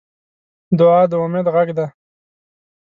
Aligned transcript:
دعا 0.79 1.01
د 1.11 1.13
امید 1.23 1.47
غږ 1.55 1.67
دی. 1.77 1.87